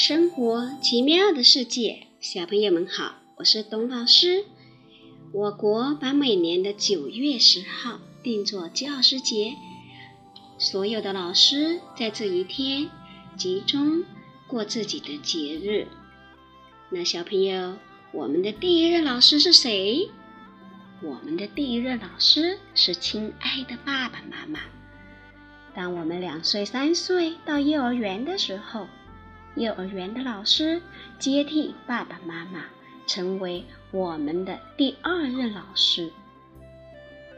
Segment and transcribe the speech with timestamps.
[0.00, 4.44] 生活，奇妙的世界，小朋友们好，我是董老师。
[5.32, 9.54] 我国把每年的九月十号定做教师节，
[10.56, 12.88] 所有的老师在这一天
[13.36, 14.04] 集中
[14.46, 15.88] 过自己的节日。
[16.90, 17.74] 那小朋友，
[18.12, 20.08] 我们的第一任老师是谁？
[21.02, 24.60] 我们的第一任老师是亲爱的爸爸妈妈。
[25.74, 28.86] 当我们两岁、三岁到幼儿园的时候，
[29.58, 30.80] 幼儿园的老师
[31.18, 32.66] 接替爸爸妈妈，
[33.08, 36.10] 成为我们的第二任老师。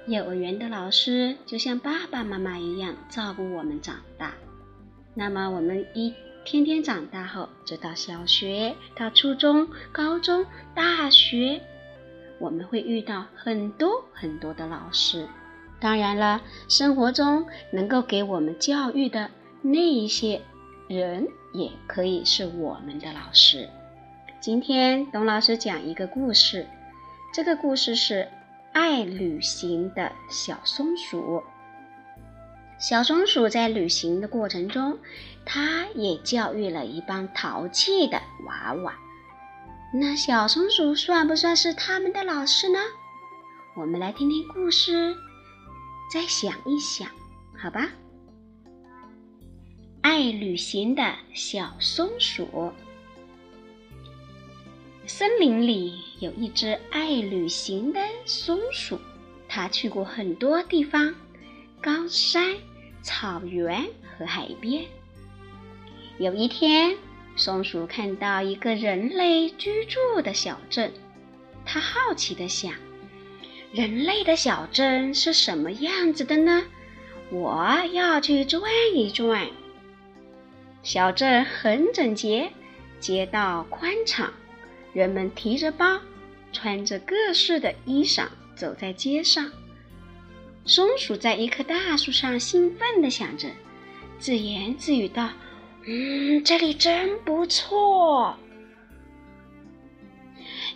[0.06, 4.34] 幼儿园的老师就像爸爸妈妈一样照顾我们长大。
[5.14, 6.12] 那么我们一
[6.44, 11.62] 天天长大后，直到小学、到初中、高中、大学，
[12.38, 15.26] 我们会遇到很多很多的老师。
[15.80, 19.30] 当然了，生活中能够给我们教育的
[19.62, 20.42] 那一些
[20.90, 23.68] 人，也可以是我们的老师。
[24.40, 26.66] 今天董老师讲一个故事，
[27.32, 28.26] 这个故事是
[28.72, 31.44] 爱旅行的小松鼠。
[32.80, 34.98] 小松鼠在旅行的过程中，
[35.46, 38.92] 它也教育了一帮淘气的娃娃。
[39.94, 42.80] 那小松鼠算不算是他们的老师呢？
[43.76, 45.14] 我们来听听故事。
[46.12, 47.08] 再想一想，
[47.56, 47.88] 好吧。
[50.02, 52.72] 爱旅行的小松鼠。
[55.06, 58.98] 森林里有一只爱旅行的松鼠，
[59.48, 61.14] 它去过很多地方，
[61.82, 62.56] 高山、
[63.02, 64.84] 草原和海边。
[66.18, 66.96] 有一天，
[67.36, 70.92] 松鼠看到一个人类居住的小镇，
[71.66, 72.72] 它好奇的想。
[73.72, 76.64] 人类的小镇是什么样子的呢？
[77.30, 78.62] 我要去转
[78.94, 79.48] 一转。
[80.82, 82.50] 小镇很整洁，
[82.98, 84.32] 街道宽敞，
[84.92, 86.00] 人们提着包，
[86.52, 88.26] 穿着各式的衣裳
[88.56, 89.50] 走在街上。
[90.64, 93.48] 松鼠在一棵大树上兴奋地想着，
[94.18, 95.28] 自言自语道
[95.86, 98.36] ：“嗯，这里真不错。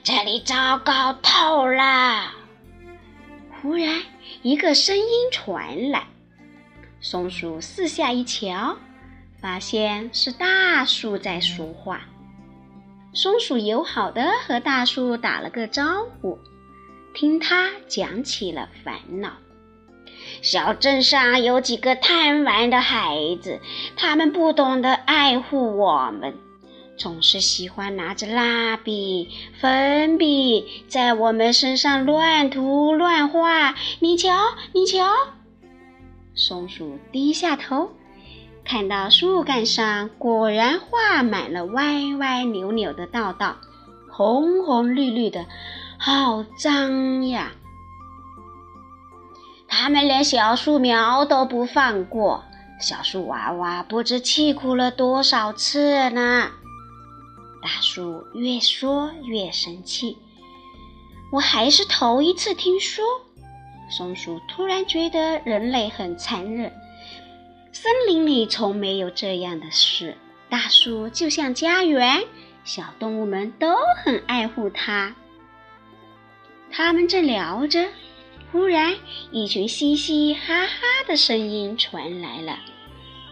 [0.02, 2.30] 这里糟糕透了。”
[3.62, 4.02] 忽然，
[4.42, 6.06] 一个声音传来。
[7.00, 8.76] 松鼠四下一瞧，
[9.44, 12.00] 发现是大树在说话。
[13.12, 16.38] 松鼠友好的和大树打了个招呼，
[17.12, 19.34] 听他讲起了烦恼。
[20.40, 23.60] 小镇上有几个贪玩的孩子，
[23.98, 26.34] 他们不懂得爱护我们。
[26.96, 29.28] 总是喜欢拿着蜡笔、
[29.60, 33.74] 粉笔在我们身上乱涂乱画。
[34.00, 34.32] 你瞧，
[34.72, 35.06] 你瞧！
[36.34, 37.90] 松鼠低下头，
[38.64, 43.56] 看到树干上果然画满了歪歪扭扭的道道，
[44.10, 45.44] 红红绿绿的，
[45.98, 47.52] 好脏呀！
[49.68, 52.44] 他们连小树苗都不放过，
[52.80, 56.50] 小树娃娃不知气哭了多少次呢。
[57.62, 60.16] 大树越说越生气，
[61.32, 63.04] 我还是头一次听说。
[63.90, 66.72] 松鼠突然觉得人类很残忍，
[67.74, 70.16] 森林里从没有这样的事。
[70.48, 72.24] 大树就像家园，
[72.62, 73.74] 小动物们都
[74.04, 75.16] 很爱护它。
[76.70, 77.88] 他们正聊着，
[78.52, 78.94] 忽然
[79.32, 80.72] 一群嘻嘻哈哈
[81.08, 82.60] 的声音传来了：“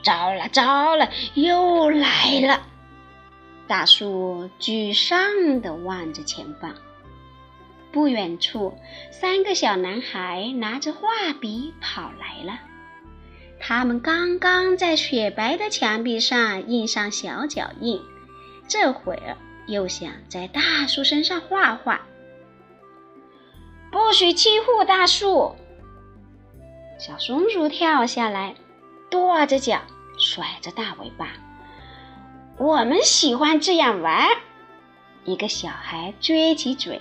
[0.02, 2.66] 糟了，糟了，又来了！”
[3.68, 6.74] 大树沮丧地望着前方，
[7.92, 8.76] 不远处，
[9.12, 12.58] 三个小男孩拿着画笔跑来了。
[13.64, 18.02] 他们刚刚在雪白的墙壁上印上小脚印，
[18.66, 19.36] 这会儿
[19.68, 22.00] 又想在大树身上画画。
[23.92, 25.54] 不许欺负大树！
[26.98, 28.56] 小松鼠跳下来，
[29.08, 29.82] 跺着脚，
[30.18, 31.28] 甩着大尾巴。
[32.58, 34.28] 我们喜欢这样玩。
[35.24, 37.00] 一个小孩撅起嘴。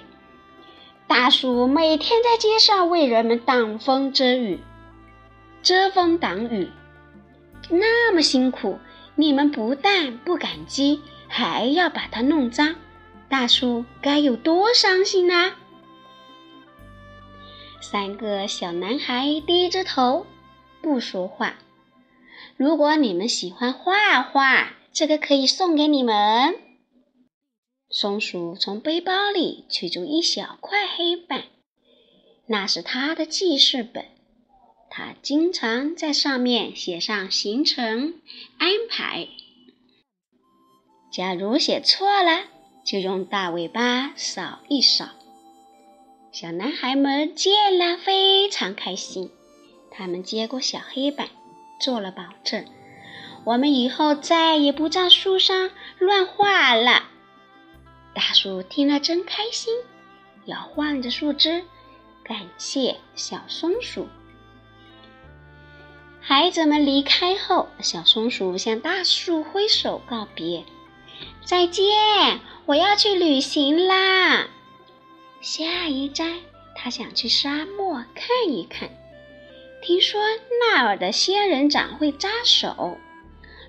[1.07, 4.59] 大树每天在街上为人们挡风遮雨，
[5.63, 6.69] 遮风挡雨，
[7.69, 8.79] 那么辛苦，
[9.15, 12.75] 你们不但不感激，还要把它弄脏，
[13.29, 15.53] 大树该有多伤心呢？
[17.79, 20.25] 三个小男孩低着头，
[20.81, 21.55] 不说话。
[22.57, 26.55] 如果你们喜欢画画，这个可以送给你们。
[27.89, 31.43] 松鼠从背包里取出一小块黑板，
[32.47, 34.05] 那是它的记事本。
[34.93, 38.15] 他经常在上面写上行程
[38.57, 39.29] 安排。
[41.09, 42.43] 假如写错了，
[42.83, 45.07] 就用大尾巴扫一扫。
[46.33, 49.31] 小男孩们见了非常开心，
[49.91, 51.29] 他们接过小黑板，
[51.79, 52.65] 做了保证：
[53.45, 57.03] 我们以后再也不在树上乱画了。
[58.13, 59.73] 大树听了真开心，
[60.47, 61.63] 摇晃着树枝，
[62.25, 64.05] 感谢小松鼠。
[66.23, 70.63] 孩子们离开后，小松鼠向大树挥手告别
[71.43, 74.47] ：“再见，我要去旅行啦！”
[75.41, 76.39] 下一站，
[76.75, 78.89] 他想去沙漠看一看。
[79.81, 80.21] 听说
[80.59, 82.97] 那儿的仙人掌会扎手，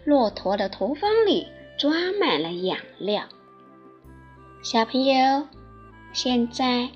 [0.05, 1.47] 骆驼的头发里
[1.79, 3.25] 装满了养料。
[4.63, 5.49] 小朋友，
[6.13, 6.91] 现在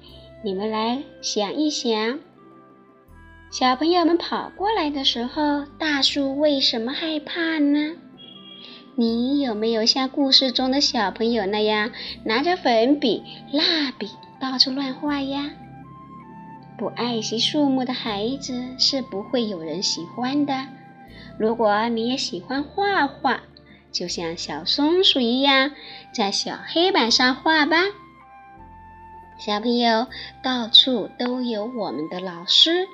[0.45, 2.21] 你们来想一想。
[3.51, 7.93] 小朋友们跑过来的时候，大树为什么害怕呢？
[8.97, 11.91] 你有没有像故事中的小朋友那样
[12.25, 13.23] 拿着粉笔、
[13.53, 14.11] 蜡笔
[14.41, 15.53] 到处乱画呀？
[16.77, 20.67] 不爱惜树木的孩子是不会有人喜欢的。
[21.39, 23.41] 如果你也喜欢画画，
[23.93, 25.71] 就像小松鼠一样，
[26.13, 27.77] 在小黑板上画吧。
[29.39, 30.09] 小朋友，
[30.43, 32.87] 到处都有我们的老师。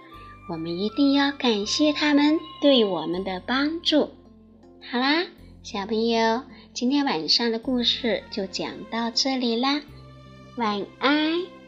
[0.49, 4.11] 我们一定要感谢他们对我们的帮助。
[4.91, 5.27] 好啦，
[5.63, 6.43] 小朋友，
[6.75, 9.81] 今天晚上的故事就讲到这里啦，
[10.57, 11.62] 晚安。